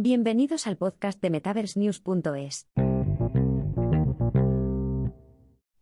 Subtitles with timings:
[0.00, 2.68] Bienvenidos al podcast de MetaverseNews.es.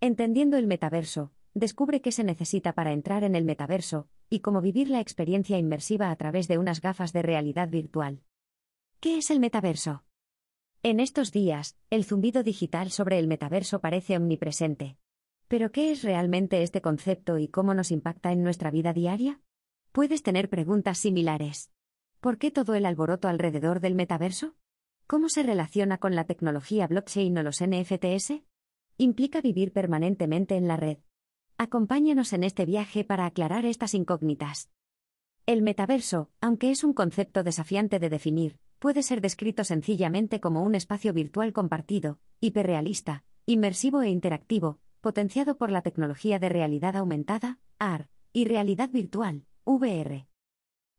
[0.01, 4.89] Entendiendo el metaverso, descubre qué se necesita para entrar en el metaverso y cómo vivir
[4.89, 8.23] la experiencia inmersiva a través de unas gafas de realidad virtual.
[9.01, 10.07] ¿Qué es el metaverso?
[10.83, 14.97] En estos días, el zumbido digital sobre el metaverso parece omnipresente.
[15.47, 19.43] ¿Pero qué es realmente este concepto y cómo nos impacta en nuestra vida diaria?
[19.93, 21.71] Puedes tener preguntas similares.
[22.27, 24.57] ¿Por qué todo el alboroto alrededor del metaverso?
[25.07, 28.43] ¿Cómo se relaciona con la tecnología blockchain o los NFTs?
[28.99, 30.99] ¿Implica vivir permanentemente en la red?
[31.57, 34.71] Acompáñanos en este viaje para aclarar estas incógnitas.
[35.47, 40.75] El metaverso, aunque es un concepto desafiante de definir, puede ser descrito sencillamente como un
[40.75, 48.09] espacio virtual compartido, hiperrealista, inmersivo e interactivo, potenciado por la tecnología de realidad aumentada, AR,
[48.33, 50.27] y realidad virtual, VR.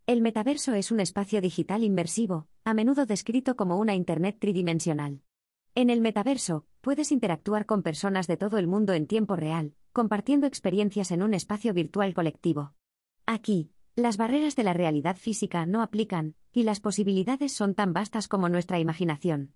[0.07, 5.21] El metaverso es un espacio digital inmersivo, a menudo descrito como una Internet tridimensional.
[5.75, 10.47] En el metaverso, puedes interactuar con personas de todo el mundo en tiempo real, compartiendo
[10.47, 12.73] experiencias en un espacio virtual colectivo.
[13.25, 18.29] Aquí, las barreras de la realidad física no aplican, y las posibilidades son tan vastas
[18.29, 19.55] como nuestra imaginación.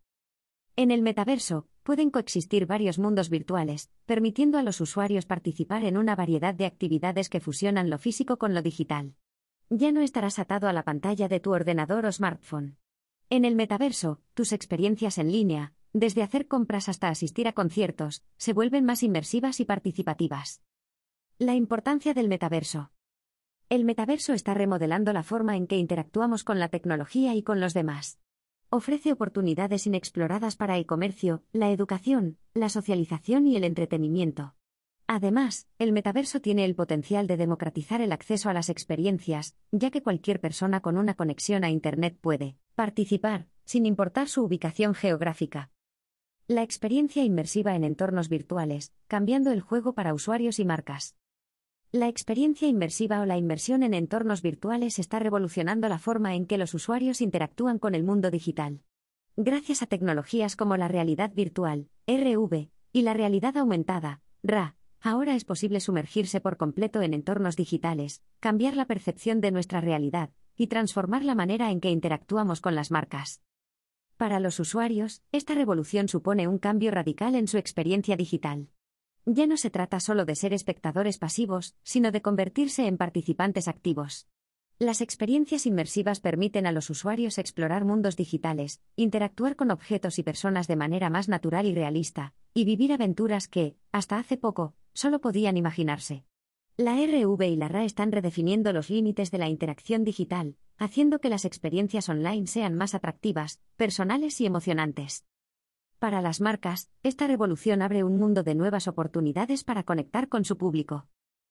[0.75, 6.17] En el metaverso, pueden coexistir varios mundos virtuales, permitiendo a los usuarios participar en una
[6.17, 9.15] variedad de actividades que fusionan lo físico con lo digital.
[9.73, 12.75] Ya no estarás atado a la pantalla de tu ordenador o smartphone.
[13.29, 18.51] En el metaverso, tus experiencias en línea, desde hacer compras hasta asistir a conciertos, se
[18.51, 20.61] vuelven más inmersivas y participativas.
[21.39, 22.91] La importancia del metaverso.
[23.69, 27.73] El metaverso está remodelando la forma en que interactuamos con la tecnología y con los
[27.73, 28.19] demás.
[28.71, 34.53] Ofrece oportunidades inexploradas para el comercio, la educación, la socialización y el entretenimiento.
[35.13, 40.01] Además, el metaverso tiene el potencial de democratizar el acceso a las experiencias, ya que
[40.01, 45.69] cualquier persona con una conexión a Internet puede participar, sin importar su ubicación geográfica.
[46.47, 51.17] La experiencia inmersiva en entornos virtuales, cambiando el juego para usuarios y marcas.
[51.91, 56.57] La experiencia inmersiva o la inmersión en entornos virtuales está revolucionando la forma en que
[56.57, 58.79] los usuarios interactúan con el mundo digital.
[59.35, 65.45] Gracias a tecnologías como la realidad virtual, RV, y la realidad aumentada, RA, Ahora es
[65.45, 71.25] posible sumergirse por completo en entornos digitales, cambiar la percepción de nuestra realidad y transformar
[71.25, 73.41] la manera en que interactuamos con las marcas.
[74.17, 78.69] Para los usuarios, esta revolución supone un cambio radical en su experiencia digital.
[79.25, 84.27] Ya no se trata solo de ser espectadores pasivos, sino de convertirse en participantes activos.
[84.77, 90.67] Las experiencias inmersivas permiten a los usuarios explorar mundos digitales, interactuar con objetos y personas
[90.67, 95.57] de manera más natural y realista, y vivir aventuras que, hasta hace poco, solo podían
[95.57, 96.25] imaginarse.
[96.77, 101.29] La RV y la RA están redefiniendo los límites de la interacción digital, haciendo que
[101.29, 105.25] las experiencias online sean más atractivas, personales y emocionantes.
[105.99, 110.57] Para las marcas, esta revolución abre un mundo de nuevas oportunidades para conectar con su
[110.57, 111.07] público.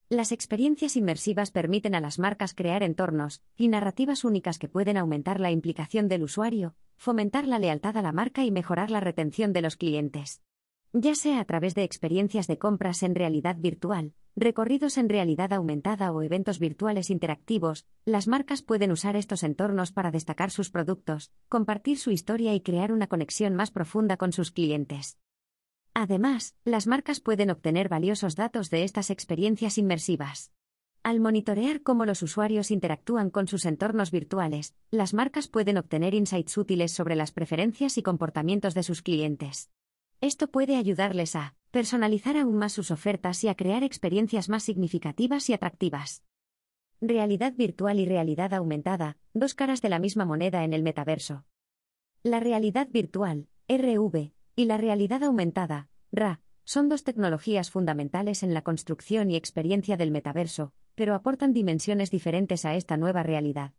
[0.08, 5.38] Las experiencias inmersivas permiten a las marcas crear entornos y narrativas únicas que pueden aumentar
[5.38, 9.62] la implicación del usuario, fomentar la lealtad a la marca y mejorar la retención de
[9.62, 10.42] los clientes.
[10.92, 16.10] Ya sea a través de experiencias de compras en realidad virtual, recorridos en realidad aumentada
[16.10, 21.96] o eventos virtuales interactivos, las marcas pueden usar estos entornos para destacar sus productos, compartir
[21.96, 25.16] su historia y crear una conexión más profunda con sus clientes.
[25.94, 30.50] Además, las marcas pueden obtener valiosos datos de estas experiencias inmersivas.
[31.04, 36.58] Al monitorear cómo los usuarios interactúan con sus entornos virtuales, las marcas pueden obtener insights
[36.58, 39.70] útiles sobre las preferencias y comportamientos de sus clientes.
[40.22, 45.48] Esto puede ayudarles a personalizar aún más sus ofertas y a crear experiencias más significativas
[45.48, 46.24] y atractivas.
[47.00, 51.46] Realidad virtual y realidad aumentada, dos caras de la misma moneda en el metaverso.
[52.22, 58.60] La realidad virtual, RV, y la realidad aumentada, RA, son dos tecnologías fundamentales en la
[58.60, 63.72] construcción y experiencia del metaverso, pero aportan dimensiones diferentes a esta nueva realidad.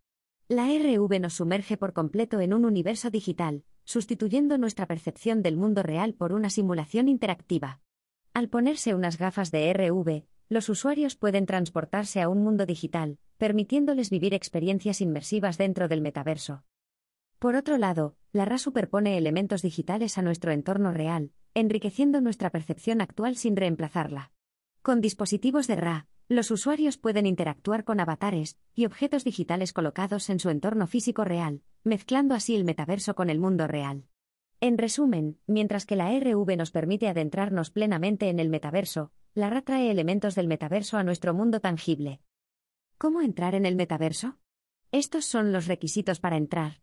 [0.48, 5.84] La RV nos sumerge por completo en un universo digital, sustituyendo nuestra percepción del mundo
[5.84, 7.82] real por una simulación interactiva.
[8.34, 14.10] Al ponerse unas gafas de RV, los usuarios pueden transportarse a un mundo digital, permitiéndoles
[14.10, 16.64] vivir experiencias inmersivas dentro del metaverso.
[17.40, 23.02] Por otro lado, la RA superpone elementos digitales a nuestro entorno real, enriqueciendo nuestra percepción
[23.02, 24.32] actual sin reemplazarla.
[24.82, 30.40] Con dispositivos de RA, los usuarios pueden interactuar con avatares y objetos digitales colocados en
[30.40, 34.06] su entorno físico real, mezclando así el metaverso con el mundo real.
[34.60, 39.62] En resumen, mientras que la RV nos permite adentrarnos plenamente en el metaverso, la RA
[39.62, 42.22] trae elementos del metaverso a nuestro mundo tangible.
[42.98, 44.38] ¿Cómo entrar en el metaverso?
[44.92, 46.82] Estos son los requisitos para entrar.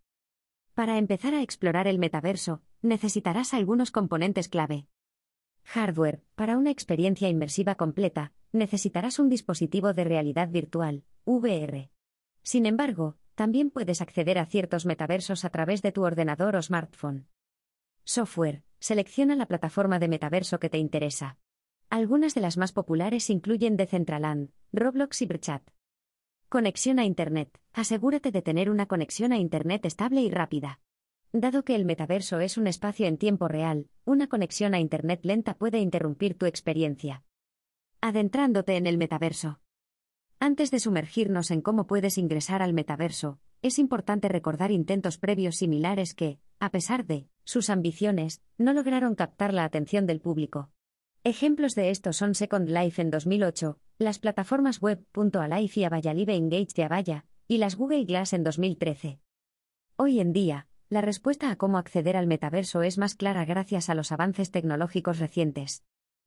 [0.74, 4.86] Para empezar a explorar el metaverso, necesitarás algunos componentes clave.
[5.62, 6.22] Hardware.
[6.34, 11.90] Para una experiencia inmersiva completa, necesitarás un dispositivo de realidad virtual, VR.
[12.42, 17.28] Sin embargo, también puedes acceder a ciertos metaversos a través de tu ordenador o smartphone.
[18.02, 18.64] Software.
[18.80, 21.38] Selecciona la plataforma de metaverso que te interesa.
[21.88, 25.62] Algunas de las más populares incluyen Decentraland, Roblox y Brchat.
[26.48, 27.60] Conexión a Internet.
[27.72, 30.80] Asegúrate de tener una conexión a Internet estable y rápida.
[31.30, 35.54] Dado que el metaverso es un espacio en tiempo real, una conexión a Internet lenta
[35.54, 37.22] puede interrumpir tu experiencia.
[38.00, 39.60] Adentrándote en el metaverso.
[40.40, 46.14] Antes de sumergirnos en cómo puedes ingresar al metaverso, es importante recordar intentos previos similares
[46.14, 50.70] que, a pesar de sus ambiciones, no lograron captar la atención del público.
[51.24, 56.84] Ejemplos de esto son Second Life en 2008, las plataformas web.alive y Avaya Engage de
[56.84, 59.18] Avaya, y las Google Glass en 2013.
[59.96, 63.94] Hoy en día, la respuesta a cómo acceder al metaverso es más clara gracias a
[63.94, 65.82] los avances tecnológicos recientes.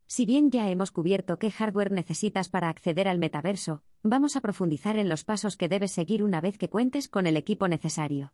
[0.06, 4.98] Si bien ya hemos cubierto qué hardware necesitas para acceder al metaverso, vamos a profundizar
[4.98, 8.34] en los pasos que debes seguir una vez que cuentes con el equipo necesario.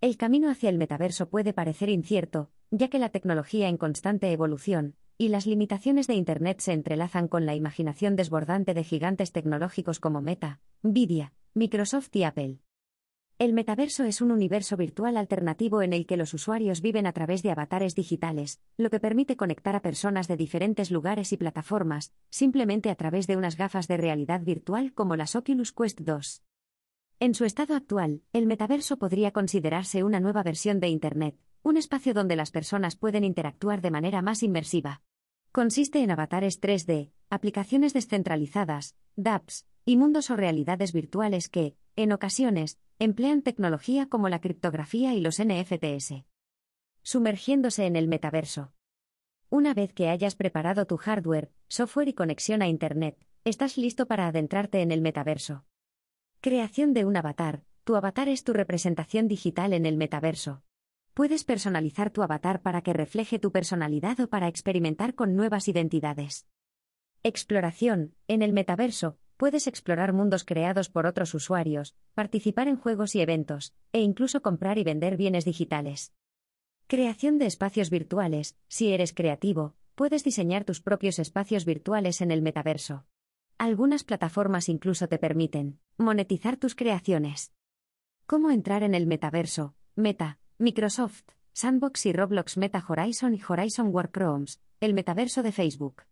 [0.00, 4.96] El camino hacia el metaverso puede parecer incierto, ya que la tecnología en constante evolución,
[5.18, 10.22] y las limitaciones de Internet se entrelazan con la imaginación desbordante de gigantes tecnológicos como
[10.22, 12.60] Meta, Nvidia, Microsoft y Apple.
[13.40, 17.42] El metaverso es un universo virtual alternativo en el que los usuarios viven a través
[17.42, 22.90] de avatares digitales, lo que permite conectar a personas de diferentes lugares y plataformas, simplemente
[22.90, 26.42] a través de unas gafas de realidad virtual como las Oculus Quest 2.
[27.20, 32.12] En su estado actual, el metaverso podría considerarse una nueva versión de Internet, un espacio
[32.12, 35.00] donde las personas pueden interactuar de manera más inmersiva.
[35.50, 42.78] Consiste en avatares 3D, aplicaciones descentralizadas, dApps, y mundos o realidades virtuales que, en ocasiones,
[43.00, 46.26] emplean tecnología como la criptografía y los NFTs.
[47.02, 48.72] Sumergiéndose en el metaverso.
[49.48, 54.28] Una vez que hayas preparado tu hardware, software y conexión a Internet, estás listo para
[54.28, 55.64] adentrarte en el metaverso.
[56.40, 57.64] Creación de un avatar.
[57.82, 60.62] Tu avatar es tu representación digital en el metaverso.
[61.14, 66.46] Puedes personalizar tu avatar para que refleje tu personalidad o para experimentar con nuevas identidades.
[67.24, 68.14] Exploración.
[68.28, 73.72] En el metaverso, Puedes explorar mundos creados por otros usuarios, participar en juegos y eventos,
[73.90, 76.12] e incluso comprar y vender bienes digitales.
[76.88, 78.58] Creación de espacios virtuales.
[78.68, 83.06] Si eres creativo, puedes diseñar tus propios espacios virtuales en el metaverso.
[83.56, 87.54] Algunas plataformas incluso te permiten monetizar tus creaciones.
[88.26, 89.74] ¿Cómo entrar en el metaverso?
[89.96, 91.22] Meta, Microsoft,
[91.54, 96.02] Sandbox y Roblox Meta Horizon y Horizon Workrooms, el metaverso de Facebook.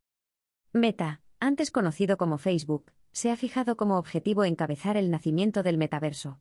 [0.73, 6.41] Meta, antes conocido como Facebook, se ha fijado como objetivo encabezar el nacimiento del metaverso.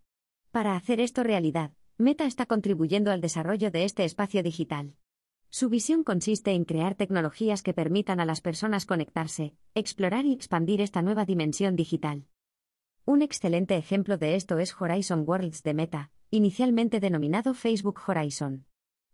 [0.51, 4.95] Para hacer esto realidad, Meta está contribuyendo al desarrollo de este espacio digital.
[5.49, 10.81] Su visión consiste en crear tecnologías que permitan a las personas conectarse, explorar y expandir
[10.81, 12.25] esta nueva dimensión digital.
[13.05, 18.65] Un excelente ejemplo de esto es Horizon Worlds de Meta, inicialmente denominado Facebook Horizon.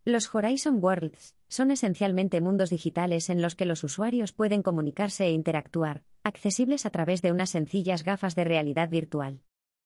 [0.05, 5.31] Los Horizon Worlds son esencialmente mundos digitales en los que los usuarios pueden comunicarse e
[5.31, 9.39] interactuar, accesibles a través de unas sencillas gafas de realidad virtual.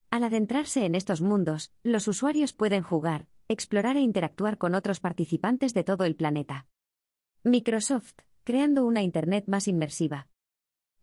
[0.10, 5.76] Al adentrarse en estos mundos, los usuarios pueden jugar, explorar e interactuar con otros participantes
[5.76, 6.66] de todo el planeta.
[7.44, 10.30] Microsoft, creando una Internet más inmersiva.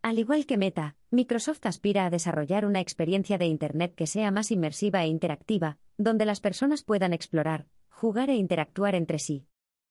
[0.03, 4.51] Al igual que Meta, Microsoft aspira a desarrollar una experiencia de Internet que sea más
[4.51, 9.47] inmersiva e interactiva, donde las personas puedan explorar, jugar e interactuar entre sí.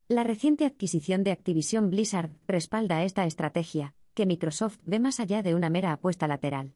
[0.10, 5.56] La reciente adquisición de Activision Blizzard respalda esta estrategia, que Microsoft ve más allá de
[5.56, 6.76] una mera apuesta lateral.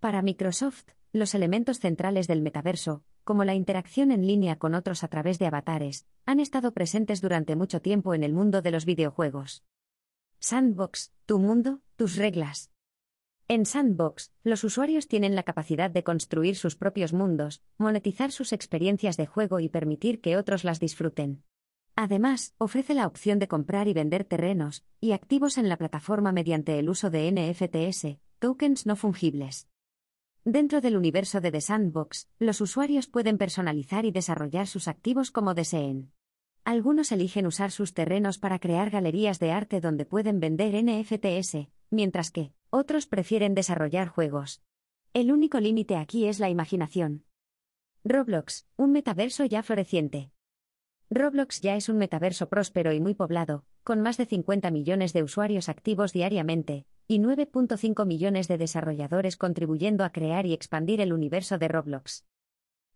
[0.00, 5.08] Para Microsoft, los elementos centrales del metaverso, como la interacción en línea con otros a
[5.08, 9.62] través de avatares, han estado presentes durante mucho tiempo en el mundo de los videojuegos.
[10.40, 12.69] Sandbox, tu mundo, tus reglas.
[13.50, 19.16] En Sandbox, los usuarios tienen la capacidad de construir sus propios mundos, monetizar sus experiencias
[19.16, 21.42] de juego y permitir que otros las disfruten.
[21.96, 26.78] Además, ofrece la opción de comprar y vender terrenos y activos en la plataforma mediante
[26.78, 29.66] el uso de NFTs, tokens no fungibles.
[30.44, 35.54] Dentro del universo de The Sandbox, los usuarios pueden personalizar y desarrollar sus activos como
[35.54, 36.12] deseen.
[36.62, 42.30] Algunos eligen usar sus terrenos para crear galerías de arte donde pueden vender NFTs, mientras
[42.30, 44.62] que otros prefieren desarrollar juegos.
[45.12, 47.24] El único límite aquí es la imaginación.
[48.04, 50.30] Roblox, un metaverso ya floreciente.
[51.10, 55.24] Roblox ya es un metaverso próspero y muy poblado, con más de 50 millones de
[55.24, 61.58] usuarios activos diariamente, y 9.5 millones de desarrolladores contribuyendo a crear y expandir el universo
[61.58, 62.24] de Roblox.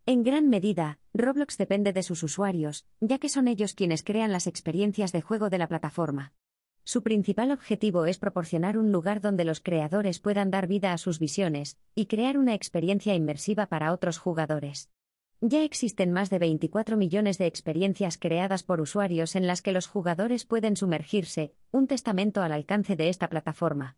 [0.05, 4.47] En gran medida, Roblox depende de sus usuarios, ya que son ellos quienes crean las
[4.47, 6.33] experiencias de juego de la plataforma.
[6.87, 11.17] Su principal objetivo es proporcionar un lugar donde los creadores puedan dar vida a sus
[11.17, 14.91] visiones y crear una experiencia inmersiva para otros jugadores.
[15.41, 19.87] Ya existen más de 24 millones de experiencias creadas por usuarios en las que los
[19.87, 23.97] jugadores pueden sumergirse, un testamento al alcance de esta plataforma.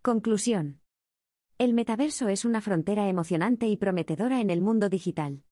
[0.00, 0.80] Conclusión.
[1.58, 5.42] El metaverso es una frontera emocionante y prometedora en el mundo digital.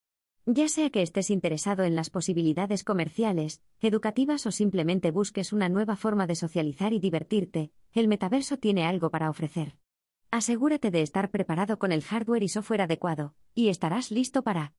[0.44, 5.94] Ya sea que estés interesado en las posibilidades comerciales, educativas o simplemente busques una nueva
[5.94, 9.76] forma de socializar y divertirte, el metaverso tiene algo para ofrecer.
[10.32, 14.74] Asegúrate de estar preparado con el hardware y software adecuado, y estarás listo para...